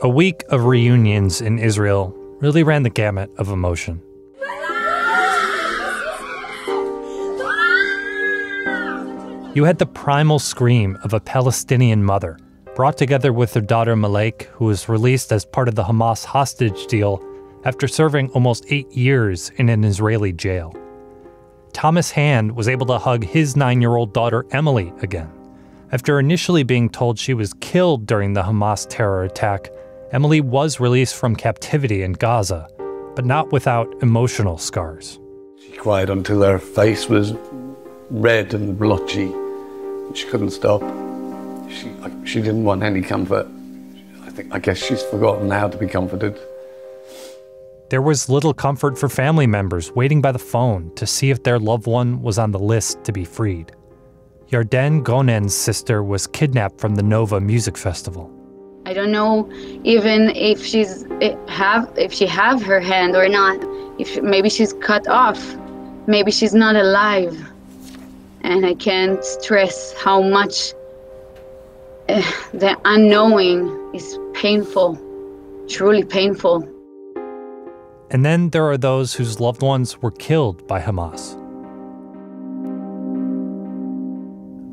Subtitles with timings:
[0.00, 4.00] A week of reunions in Israel really ran the gamut of emotion.
[9.56, 12.38] You had the primal scream of a Palestinian mother,
[12.76, 16.86] brought together with her daughter Malek, who was released as part of the Hamas hostage
[16.86, 17.20] deal
[17.64, 20.72] after serving almost eight years in an Israeli jail.
[21.72, 25.32] Thomas Hand was able to hug his nine year old daughter Emily again.
[25.90, 29.70] After initially being told she was killed during the Hamas terror attack,
[30.10, 32.66] Emily was released from captivity in Gaza,
[33.14, 35.20] but not without emotional scars.
[35.60, 37.34] She cried until her face was
[38.08, 39.30] red and blotchy.
[40.14, 40.80] She couldn't stop.
[41.68, 41.92] She,
[42.24, 43.48] she didn't want any comfort.
[44.22, 46.38] I think I guess she's forgotten how to be comforted.
[47.90, 51.58] There was little comfort for family members waiting by the phone to see if their
[51.58, 53.72] loved one was on the list to be freed.
[54.50, 58.37] Yarden Gonen's sister was kidnapped from the Nova Music Festival.
[58.86, 59.50] I don't know
[59.84, 63.58] even if she's eh, have if she have her hand or not.
[63.98, 65.40] If maybe she's cut off,
[66.06, 67.36] maybe she's not alive,
[68.42, 70.72] and I can't stress how much
[72.08, 72.22] uh,
[72.54, 74.96] the unknowing is painful,
[75.68, 76.62] truly painful.
[78.10, 81.34] And then there are those whose loved ones were killed by Hamas.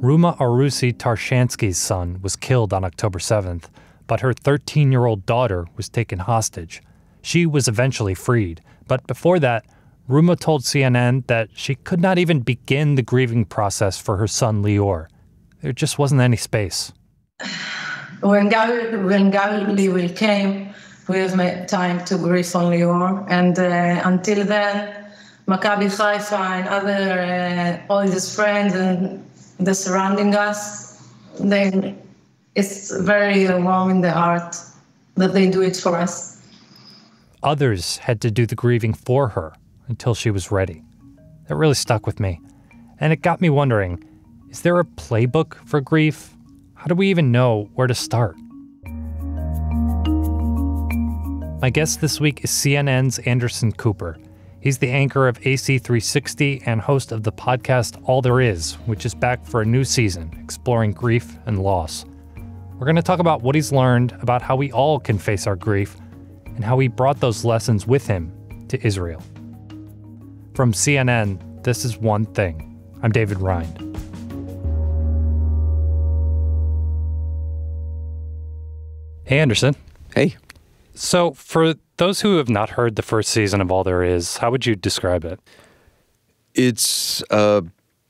[0.01, 3.63] Ruma Arusi Tarshansky's son was killed on October 7th
[4.07, 6.81] but her 13 year old daughter was taken hostage.
[7.21, 9.65] She was eventually freed, but before that,
[10.07, 14.63] Ruma told CNN that she could not even begin the grieving process for her son
[14.63, 15.07] Lior.
[15.61, 16.93] There just wasn't any space.
[18.21, 20.73] When Gali, when came,
[21.07, 25.05] we have time to grieve on Lior, and uh, until then,
[25.47, 29.23] Maccabi Haifa and other uh, all his friends and
[29.59, 31.01] the surrounding us,
[31.39, 31.95] they
[32.55, 34.55] it's very warm in the heart
[35.15, 36.41] that they do it for us.
[37.43, 39.53] Others had to do the grieving for her
[39.87, 40.83] until she was ready.
[41.47, 42.41] That really stuck with me.
[42.99, 44.03] And it got me wondering
[44.49, 46.33] is there a playbook for grief?
[46.75, 48.37] How do we even know where to start?
[51.61, 54.17] My guest this week is CNN's Anderson Cooper.
[54.61, 59.13] He's the anchor of AC360 and host of the podcast All There Is, which is
[59.13, 62.05] back for a new season exploring grief and loss.
[62.77, 65.55] We're going to talk about what he's learned about how we all can face our
[65.55, 65.95] grief
[66.45, 68.33] and how he brought those lessons with him
[68.67, 69.21] to Israel.
[70.55, 72.77] From CNN, this is One Thing.
[73.01, 73.77] I'm David Rind.
[79.23, 79.77] Hey, Anderson.
[80.13, 80.35] Hey.
[80.93, 84.51] So, for those who have not heard the first season of All There Is, how
[84.51, 85.39] would you describe it?
[86.53, 87.63] It's a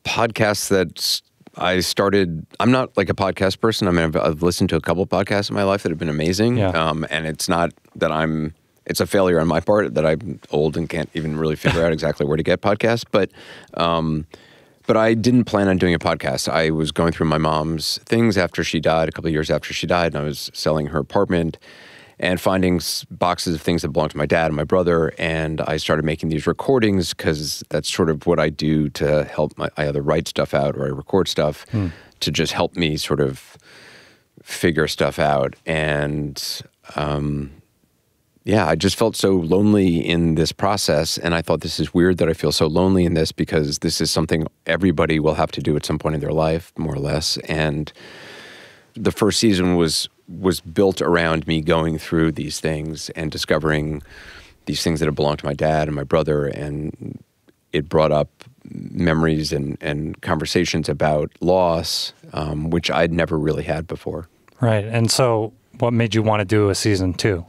[0.04, 1.22] podcast that's
[1.58, 2.46] I started.
[2.60, 3.88] I'm not like a podcast person.
[3.88, 6.10] I mean, I've, I've, listened to a couple podcasts in my life that have been
[6.10, 6.58] amazing.
[6.58, 6.70] Yeah.
[6.70, 8.54] Um, and it's not that I'm.
[8.86, 11.92] It's a failure on my part that I'm old and can't even really figure out
[11.94, 13.04] exactly where to get podcasts.
[13.10, 13.32] But,
[13.74, 14.28] um,
[14.86, 16.48] but I didn't plan on doing a podcast.
[16.48, 19.74] I was going through my mom's things after she died, a couple of years after
[19.74, 21.58] she died, and I was selling her apartment
[22.20, 22.80] and finding
[23.12, 25.14] boxes of things that belonged to my dad and my brother.
[25.18, 29.58] And I started making these recordings because that's sort of what I do to help.
[29.58, 31.88] My, I either write stuff out or I record stuff hmm.
[32.22, 33.58] to just help me sort of
[34.42, 35.56] figure stuff out.
[35.66, 36.42] And
[36.96, 37.52] um,
[38.46, 41.18] yeah, I just felt so lonely in this process.
[41.18, 44.00] And I thought this is weird that I feel so lonely in this because this
[44.00, 47.00] is something everybody will have to do at some point in their life, more or
[47.00, 47.38] less.
[47.50, 47.92] And
[48.94, 54.02] the first season was was built around me going through these things and discovering
[54.66, 57.20] these things that had belonged to my dad and my brother and
[57.72, 58.30] it brought up
[58.72, 64.28] memories and, and conversations about loss um, which i'd never really had before.
[64.62, 67.46] Right and so what made you want to do a season two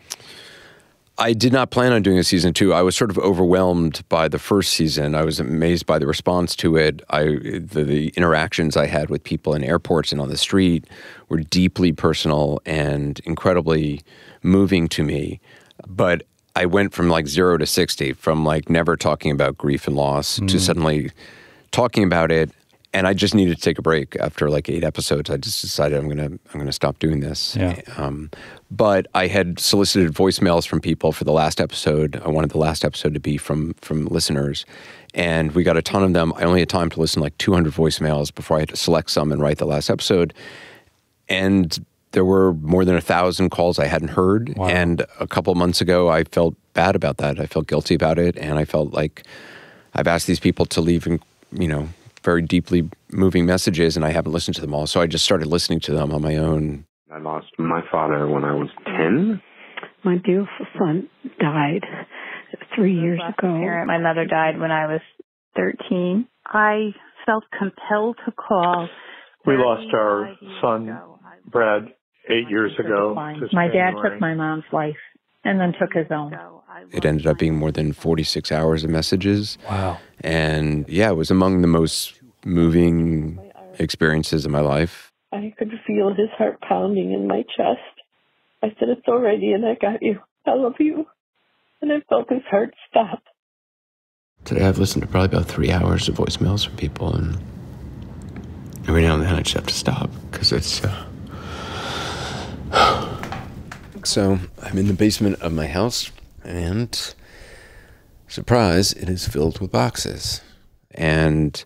[1.18, 2.74] I did not plan on doing a season two.
[2.74, 5.14] I was sort of overwhelmed by the first season.
[5.14, 7.00] I was amazed by the response to it.
[7.08, 10.84] I the, the, interactions I had with people in airports and on the street
[11.28, 14.02] were deeply personal and incredibly
[14.42, 15.40] moving to me.
[15.86, 16.24] But
[16.54, 20.38] I went from like zero to sixty, from like never talking about grief and loss
[20.38, 20.48] mm.
[20.48, 21.12] to suddenly
[21.70, 22.50] talking about it
[22.96, 25.28] and I just needed to take a break after like eight episodes.
[25.28, 27.54] I just decided I'm gonna I'm gonna stop doing this.
[27.54, 27.78] Yeah.
[27.98, 28.30] Um,
[28.70, 32.18] but I had solicited voicemails from people for the last episode.
[32.24, 34.64] I wanted the last episode to be from from listeners,
[35.12, 36.32] and we got a ton of them.
[36.36, 39.10] I only had time to listen to like 200 voicemails before I had to select
[39.10, 40.32] some and write the last episode.
[41.28, 44.56] And there were more than a thousand calls I hadn't heard.
[44.56, 44.68] Wow.
[44.68, 47.38] And a couple months ago, I felt bad about that.
[47.38, 49.22] I felt guilty about it, and I felt like
[49.92, 51.20] I've asked these people to leave, and
[51.52, 51.90] you know,
[52.26, 54.86] very deeply moving messages, and I haven't listened to them all.
[54.86, 56.84] So I just started listening to them on my own.
[57.10, 59.40] I lost my father when I was 10.
[60.04, 61.08] My beautiful son
[61.40, 61.84] died
[62.74, 63.48] three years ago.
[63.48, 63.86] Parent.
[63.86, 65.00] My mother died when I was
[65.56, 66.26] 13.
[66.46, 66.90] I
[67.24, 68.88] felt compelled to call.
[69.46, 70.98] We lost our son,
[71.46, 71.84] Brad,
[72.28, 73.14] eight years ago.
[73.40, 74.10] this My dad January.
[74.10, 74.96] took my mom's life
[75.44, 76.32] and then took his own.
[76.92, 79.56] It ended up being more than 46 hours of messages.
[79.68, 79.98] Wow.
[80.20, 82.15] And yeah, it was among the most
[82.46, 83.38] moving
[83.78, 85.12] experiences in my life.
[85.32, 87.80] I could feel his heart pounding in my chest.
[88.62, 90.20] I said, It's already, and I got you.
[90.46, 91.06] I love you.
[91.82, 93.22] And I felt his heart stop.
[94.44, 97.36] Today I've listened to probably about three hours of voicemails from people, and
[98.88, 100.82] every now and then I just have to stop because it's.
[100.84, 101.04] Uh...
[104.04, 106.12] so I'm in the basement of my house,
[106.44, 107.14] and
[108.28, 110.40] surprise, it is filled with boxes.
[110.92, 111.62] And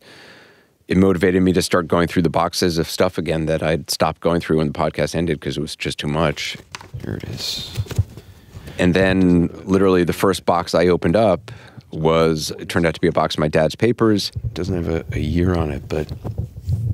[0.91, 4.21] it motivated me to start going through the boxes of stuff again that I'd stopped
[4.21, 6.59] going through when the podcast ended because it was just too much.
[7.05, 7.79] Here it is.
[8.77, 11.53] And then, literally, the first box I opened up
[11.93, 14.33] was it turned out to be a box of my dad's papers.
[14.43, 16.11] It doesn't have a, a year on it, but.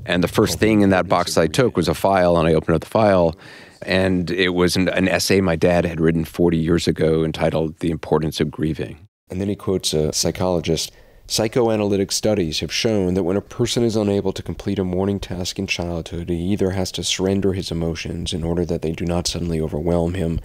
[0.05, 2.75] And the first thing in that box I took was a file, and I opened
[2.75, 3.35] up the file,
[3.81, 7.89] and it was an, an essay my dad had written 40 years ago entitled The
[7.89, 9.07] Importance of Grieving.
[9.29, 10.91] And then he quotes a psychologist
[11.29, 15.59] Psychoanalytic studies have shown that when a person is unable to complete a mourning task
[15.59, 19.27] in childhood, he either has to surrender his emotions in order that they do not
[19.27, 20.39] suddenly overwhelm him,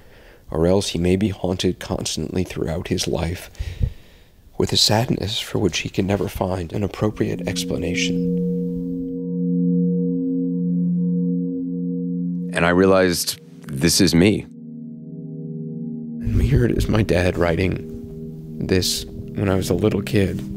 [0.51, 3.49] or else he may be haunted constantly throughout his life
[4.59, 8.37] with a sadness for which he can never find an appropriate explanation.
[12.55, 14.43] And I realized this is me.
[16.23, 17.89] And here my dad writing
[18.67, 20.52] this when I was a little kid.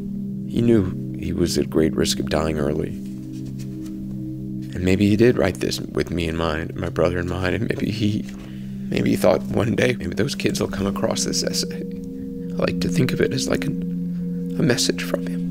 [0.56, 2.88] He knew he was at great risk of dying early.
[2.88, 7.68] And maybe he did write this with me in mind, my brother in mind, and
[7.68, 8.24] maybe he
[8.90, 11.82] maybe he thought one day maybe those kids will come across this essay.
[11.82, 15.42] I like to think of it as like an, a message from him.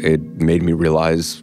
[0.00, 1.42] It made me realize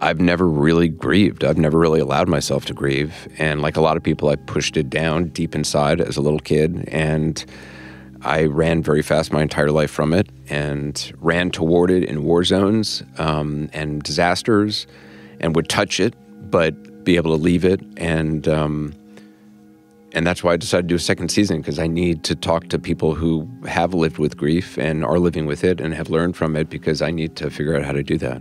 [0.00, 1.44] I've never really grieved.
[1.44, 3.28] I've never really allowed myself to grieve.
[3.36, 6.40] And like a lot of people, I pushed it down deep inside as a little
[6.40, 6.88] kid.
[6.88, 7.44] And
[8.24, 12.44] I ran very fast my entire life from it and ran toward it in war
[12.44, 14.86] zones um, and disasters
[15.40, 16.14] and would touch it,
[16.50, 17.80] but be able to leave it.
[17.96, 18.94] And, um,
[20.12, 22.68] and that's why I decided to do a second season because I need to talk
[22.68, 26.36] to people who have lived with grief and are living with it and have learned
[26.36, 28.40] from it because I need to figure out how to do that.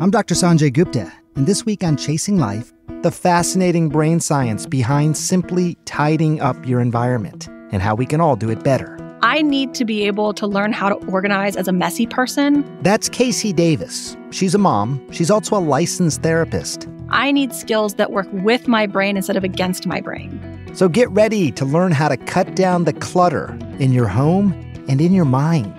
[0.00, 0.34] I'm Dr.
[0.34, 6.40] Sanjay Gupta, and this week on Chasing Life, the fascinating brain science behind simply tidying
[6.40, 8.96] up your environment and how we can all do it better.
[9.20, 12.64] I need to be able to learn how to organize as a messy person.
[12.80, 14.16] That's KC Davis.
[14.30, 16.88] She's a mom, she's also a licensed therapist.
[17.10, 20.72] I need skills that work with my brain instead of against my brain.
[20.72, 24.52] So get ready to learn how to cut down the clutter in your home
[24.88, 25.74] and in your mind.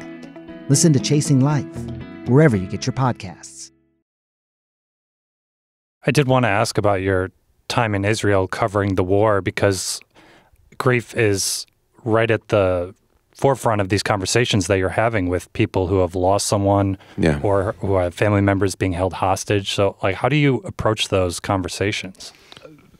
[0.69, 1.65] Listen to Chasing Life
[2.27, 3.70] wherever you get your podcasts.
[6.05, 7.31] I did want to ask about your
[7.67, 9.99] time in Israel covering the war because
[10.77, 11.65] grief is
[12.03, 12.93] right at the
[13.35, 17.39] forefront of these conversations that you're having with people who have lost someone Yeah.
[17.41, 19.71] or who have family members being held hostage.
[19.71, 22.33] So, like, how do you approach those conversations?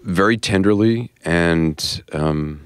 [0.04, 2.60] very tenderly and um,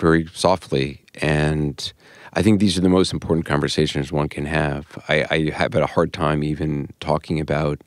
[0.00, 1.00] very softly.
[1.20, 1.92] And
[2.32, 4.98] I think these are the most important conversations one can have.
[5.08, 7.80] I, I have had a hard time even talking about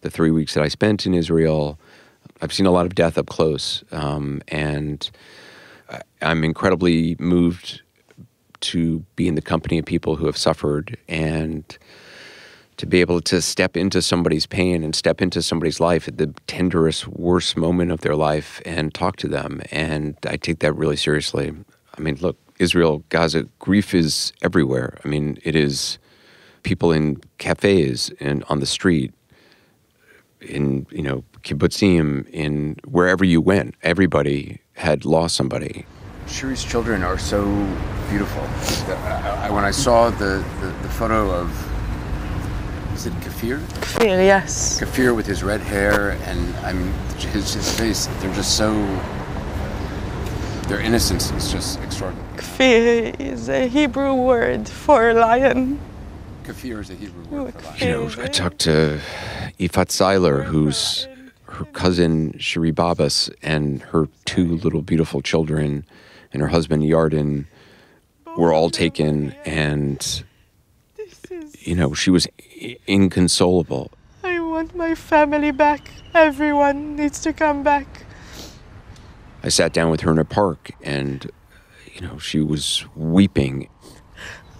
[0.00, 1.78] the three weeks that I spent in Israel.
[2.42, 5.10] I've seen a lot of death up close, um, and
[6.20, 7.82] I'm incredibly moved
[8.60, 11.64] to be in the company of people who have suffered and
[12.76, 16.26] to be able to step into somebody's pain and step into somebody's life at the
[16.46, 19.62] tenderest, worst moment of their life and talk to them.
[19.70, 21.52] And I take that really seriously.
[21.96, 24.98] I mean, look, Israel, Gaza, grief is everywhere.
[25.04, 25.98] I mean, it is
[26.62, 29.14] people in cafes and on the street,
[30.40, 35.86] in you know kibbutzim, in wherever you went, everybody had lost somebody.
[36.26, 37.44] Shiri's children are so
[38.10, 38.42] beautiful.
[38.92, 41.48] I, I, when I saw the, the, the, photo of,
[42.94, 43.60] is it Kfir?
[43.60, 44.80] Kfir, yes.
[44.80, 46.92] Kfir with his red hair and I'm
[47.32, 48.74] his, his face, they're just so,
[50.68, 52.26] their innocence is just extraordinary.
[52.36, 55.78] Kfir is a Hebrew word for lion.
[56.46, 57.76] Kfir is a Hebrew word for lion.
[57.80, 59.00] You know, I talked to
[59.58, 61.08] Ifat Zailer, who's
[61.46, 65.84] her cousin Shiri Bibas and her two little beautiful children
[66.32, 67.46] and her husband Yarden
[68.36, 70.22] were all taken and
[71.58, 72.28] you know she was
[72.86, 73.90] inconsolable.
[74.22, 75.90] I want my family back.
[76.14, 78.04] Everyone needs to come back.
[79.42, 81.28] I sat down with her in a park and
[81.92, 83.68] you know she was weeping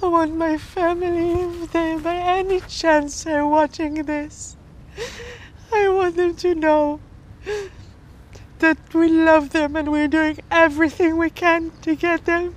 [0.06, 4.56] i want my family if they by any chance are watching this
[5.72, 7.00] i want them to know
[8.58, 12.54] that we love them and we're doing everything we can to get them.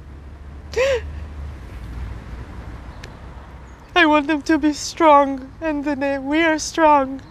[3.96, 5.86] I want them to be strong, and
[6.26, 7.22] we are strong.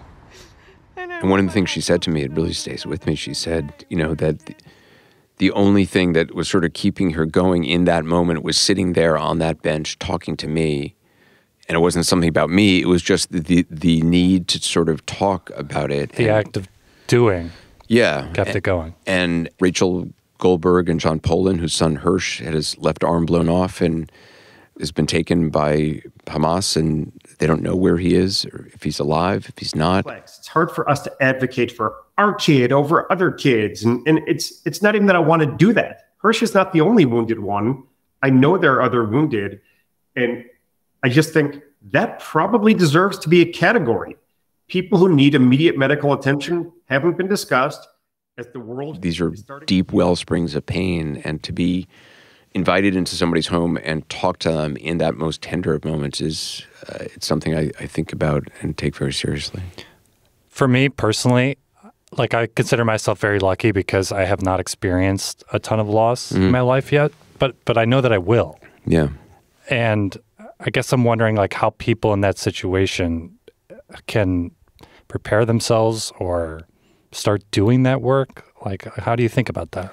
[0.97, 3.15] And, and one of the things she said to me, it really stays with me.
[3.15, 4.55] She said, you know, that the,
[5.39, 8.93] the only thing that was sort of keeping her going in that moment was sitting
[8.93, 10.95] there on that bench talking to me.
[11.69, 15.05] And it wasn't something about me, it was just the, the need to sort of
[15.07, 16.13] talk about it.
[16.13, 16.69] The and, act of
[17.07, 17.51] doing
[17.89, 18.95] yeah, kept it going.
[19.07, 23.81] And Rachel Goldberg and Jon Polin, whose son Hersh had his left arm blown off
[23.81, 24.13] and
[24.79, 29.01] has been taken by Hamas, and they don't know where he is or if he's
[29.01, 30.07] alive, if he's not.
[30.07, 34.61] It's hard for us to advocate for our kid over other kids, and, and it's
[34.67, 36.09] it's not even that I want to do that.
[36.23, 37.85] Hersh is not the only wounded one.
[38.23, 39.61] I know there are other wounded,
[40.17, 40.45] and
[41.03, 44.17] I just think that probably deserves to be a category
[44.69, 47.89] people who need immediate medical attention haven't been discussed
[48.37, 49.33] as the world these are
[49.67, 51.87] deep well springs of pain and to be
[52.53, 56.65] invited into somebody's home and talk to them in that most tender of moments is
[56.89, 59.63] uh, it's something I, I think about and take very seriously
[60.49, 61.59] for me personally
[62.17, 66.33] like i consider myself very lucky because i have not experienced a ton of loss
[66.33, 66.45] mm-hmm.
[66.45, 69.09] in my life yet but but i know that i will yeah
[69.69, 70.17] and
[70.61, 73.39] i guess i'm wondering like how people in that situation
[74.07, 74.51] can
[75.09, 76.63] prepare themselves or
[77.13, 78.45] start doing that work?
[78.65, 79.93] Like, how do you think about that?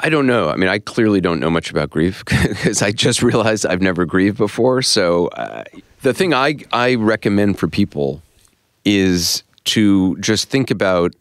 [0.00, 0.48] I don't know.
[0.48, 4.04] I mean, I clearly don't know much about grief because I just realized I've never
[4.04, 4.82] grieved before.
[4.82, 5.64] So, uh,
[6.02, 8.22] the thing I, I recommend for people
[8.84, 11.14] is to just think about.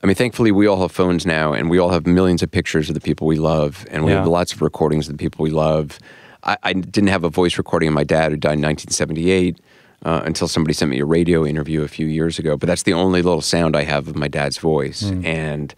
[0.00, 2.88] I mean, thankfully, we all have phones now, and we all have millions of pictures
[2.88, 4.18] of the people we love, and we yeah.
[4.18, 5.98] have lots of recordings of the people we love.
[6.44, 9.58] I, I, didn't have a voice recording of my dad, who died in 1978
[10.04, 12.56] uh, until somebody sent me a radio interview a few years ago.
[12.56, 15.02] But that's the only little sound I have of my dad's voice.
[15.02, 15.24] Mm.
[15.24, 15.74] And,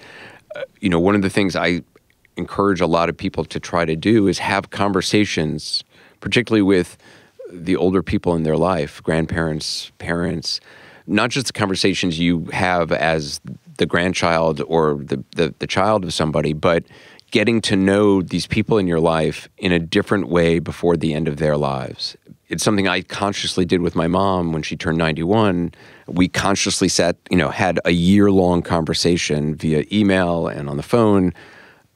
[0.55, 1.83] uh, you know, one of the things I
[2.37, 5.83] encourage a lot of people to try to do is have conversations,
[6.21, 6.99] particularly with
[7.51, 10.61] the older people in their life, grandparents, parents,
[11.07, 13.41] not just the conversations you have as
[13.79, 16.85] the grandchild or the, the, the child of somebody, but
[17.31, 21.29] getting to know these people in your life in a different way before the end
[21.29, 22.17] of their lives
[22.51, 25.73] it's something I consciously did with my mom when she turned 91.
[26.09, 30.83] We consciously sat, you know, had a year long conversation via email and on the
[30.83, 31.33] phone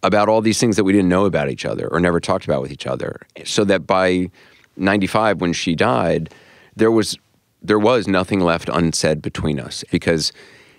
[0.04, 2.62] about all these things that we didn't know about each other or never talked about
[2.62, 3.20] with each other.
[3.44, 4.30] So that by
[4.76, 6.32] 95 when she died,
[6.76, 7.18] there was
[7.64, 10.33] there was nothing left unsaid between us because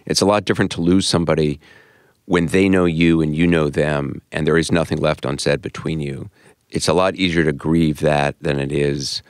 [0.05, 1.59] it's a lot different to lose somebody
[2.25, 5.99] when they know you and you know them and there is nothing left unsaid between
[5.99, 6.29] you.
[6.69, 9.21] It's a lot easier to grieve that than it is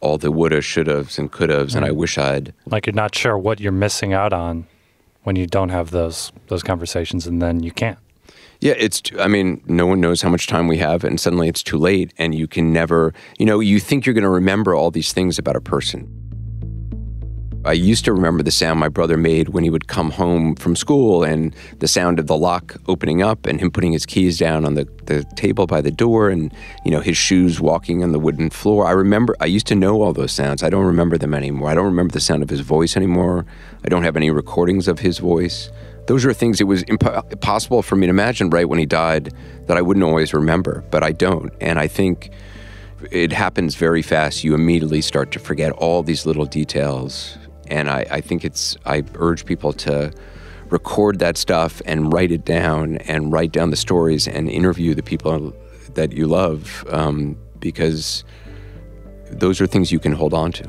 [0.00, 1.96] all the woulda, shouldas, and couldas, and I mm.
[1.96, 2.52] wish I'd.
[2.66, 4.66] Like you're not sure what you're missing out on
[5.22, 7.98] when you don't have those those conversations, and then you can't.
[8.60, 9.02] Yeah, it's.
[9.18, 12.12] I mean, no one knows how much time we have, and suddenly it's too late,
[12.18, 13.14] and you can never.
[13.38, 16.21] You know, you think you're going to remember all these things about a person,
[17.64, 20.74] I used to remember the sound my brother made when he would come home from
[20.74, 24.64] school and the sound of the lock opening up and him putting his keys down
[24.64, 26.52] on the, the table by the door and,
[26.84, 28.84] you know, his shoes walking on the wooden floor.
[28.84, 30.64] I remember, I used to know all those sounds.
[30.64, 31.70] I don't remember them anymore.
[31.70, 33.46] I don't remember the sound of his voice anymore.
[33.84, 35.70] I don't have any recordings of his voice.
[36.08, 39.32] Those are things it was imp- impossible for me to imagine right when he died
[39.66, 41.52] that I wouldn't always remember, but I don't.
[41.60, 42.32] And I think
[43.12, 44.42] it happens very fast.
[44.42, 47.38] You immediately start to forget all these little details
[47.72, 50.12] and I, I think it's, I urge people to
[50.68, 55.02] record that stuff and write it down and write down the stories and interview the
[55.02, 55.54] people
[55.94, 58.24] that you love um, because
[59.30, 60.64] those are things you can hold on to.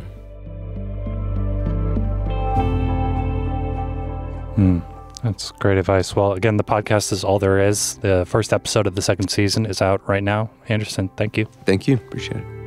[4.55, 4.79] Hmm.
[5.23, 6.15] That's great advice.
[6.15, 7.95] Well, again, the podcast is all there is.
[7.97, 10.49] The first episode of the second season is out right now.
[10.67, 11.47] Anderson, thank you.
[11.65, 11.95] Thank you.
[11.95, 12.62] Appreciate it.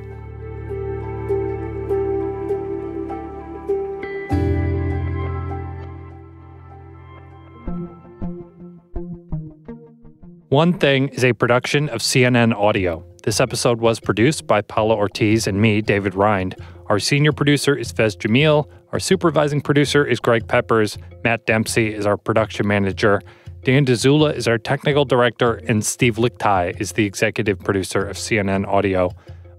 [10.56, 13.04] One Thing is a production of CNN Audio.
[13.24, 16.56] This episode was produced by Paula Ortiz and me, David Rind.
[16.86, 18.66] Our senior producer is Faiz Jamil.
[18.90, 20.96] Our supervising producer is Greg Peppers.
[21.22, 23.20] Matt Dempsey is our production manager.
[23.64, 28.66] Dan Dzula is our technical director, and Steve Lickteig is the executive producer of CNN
[28.66, 29.10] Audio.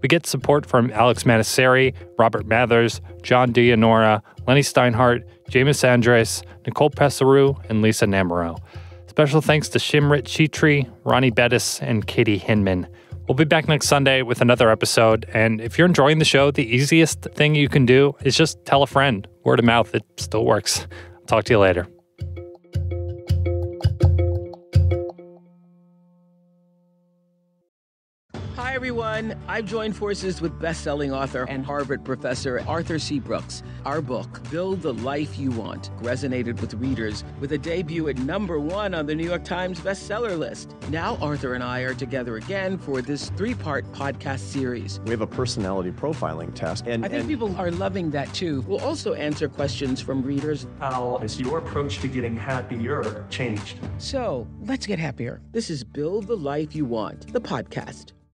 [0.02, 6.90] We get support from Alex Manasseri, Robert Mathers, Jon Dianora, Lenny Steinhardt, James Andres, Nicole
[6.90, 8.58] Pesaru, and Lisa Namerow.
[9.18, 12.88] Special thanks to Shimrit Chitri, Ronnie Bettis, and Katie Hinman.
[13.28, 15.26] We'll be back next Sunday with another episode.
[15.34, 18.84] And if you're enjoying the show, the easiest thing you can do is just tell
[18.84, 19.28] a friend.
[19.44, 20.86] Word of mouth, it still works.
[21.26, 21.88] talk to you later.
[28.58, 29.40] Hi, everyone.
[29.48, 33.20] I've joined forces with best-selling author and Harvard professor Arthur C.
[33.20, 33.62] Brooks.
[33.86, 38.60] Our book, Build the Life You Want, resonated with readers with a debut at number
[38.60, 40.76] one on the New York Times bestseller list.
[40.90, 45.02] Now, Arthur and I are together again for this three-part podcast series.
[45.02, 46.88] We have a personality profiling test.
[46.88, 48.62] And I think and people are loving that too.
[48.62, 50.66] We'll also answer questions from readers.
[50.80, 53.78] How has your approach to getting happier changed?
[54.00, 55.42] So, let's get happier.
[55.52, 58.14] This is Build the Life You Want, the podcast.